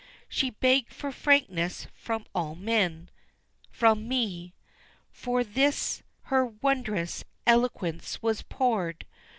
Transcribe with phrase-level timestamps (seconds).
[0.27, 3.09] She begged for frankness from all men
[3.69, 4.55] from me
[5.11, 9.05] For this her wondrous eloquence was poured.